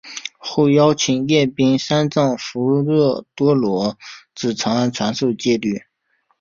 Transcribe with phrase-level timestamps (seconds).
[0.39, 3.99] 后邀请罽宾三藏弗若多罗
[4.33, 5.79] 至长安传授戒律。